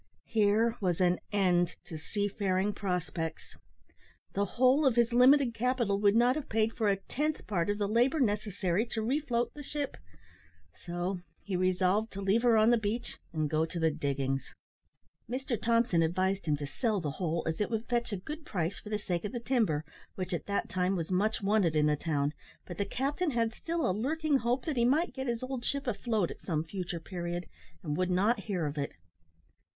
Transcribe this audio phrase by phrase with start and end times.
[0.25, 3.55] Here was an end to sea faring prospects.
[4.33, 7.77] The whole of his limited capital would not have paid for a tenth part of
[7.77, 9.95] the labour necessary to refloat the ship,
[10.75, 14.51] so he resolved to leave her on the beach, and go to the diggings.
[15.29, 18.79] Mr Thompson advised him to sell the hull, as it would fetch a good price
[18.79, 21.95] for the sake of the timber, which at that time was much wanted in the
[21.95, 22.33] town,
[22.65, 25.85] but the captain had still a lurking hope that he might get his old ship
[25.85, 27.45] afloat at some future period,
[27.83, 28.93] and would not hear of it.